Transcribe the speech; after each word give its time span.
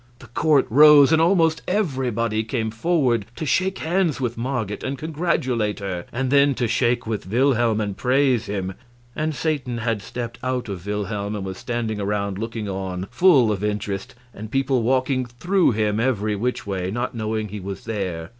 The 0.17 0.25
court 0.25 0.65
rose, 0.71 1.11
and 1.13 1.21
almost 1.21 1.61
everybody 1.67 2.43
came 2.43 2.71
forward 2.71 3.27
to 3.35 3.45
shake 3.45 3.77
hands 3.77 4.19
with 4.19 4.35
Marget 4.35 4.83
and 4.83 4.97
congratulate 4.97 5.77
her, 5.77 6.07
and 6.11 6.31
then 6.31 6.55
to 6.55 6.67
shake 6.67 7.05
with 7.05 7.27
Wilhelm 7.27 7.79
and 7.79 7.95
praise 7.95 8.47
him; 8.47 8.73
and 9.15 9.35
Satan 9.35 9.77
had 9.77 10.01
stepped 10.01 10.39
out 10.41 10.67
of 10.69 10.87
Wilhelm 10.87 11.35
and 11.35 11.45
was 11.45 11.59
standing 11.59 12.01
around 12.01 12.39
looking 12.39 12.67
on 12.67 13.09
full 13.11 13.51
of 13.51 13.63
interest, 13.63 14.15
and 14.33 14.49
people 14.49 14.81
walking 14.81 15.23
through 15.23 15.73
him 15.73 15.99
every 15.99 16.35
which 16.35 16.65
way, 16.65 16.89
not 16.89 17.13
knowing 17.13 17.49
he 17.49 17.59
was 17.59 17.85
there. 17.85 18.29